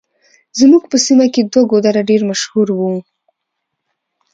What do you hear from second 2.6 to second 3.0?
وو.